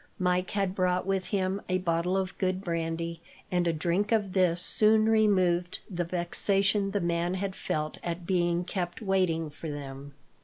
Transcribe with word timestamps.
Mike 0.17 0.49
had 0.49 0.73
brought 0.73 1.05
with 1.05 1.25
him 1.27 1.61
a 1.69 1.77
bottle 1.77 2.17
of 2.17 2.35
good 2.39 2.63
brandy, 2.63 3.21
and 3.51 3.67
a 3.67 3.71
drink 3.71 4.11
of 4.11 4.33
this 4.33 4.59
soon 4.59 5.05
removed 5.07 5.77
the 5.91 6.03
vexation 6.03 6.89
the 6.89 6.99
man 6.99 7.35
had 7.35 7.55
felt 7.55 7.99
at 8.03 8.25
being 8.25 8.63
kept 8.63 8.99
waiting 8.99 9.47
for 9.47 9.69
them. 9.69 10.15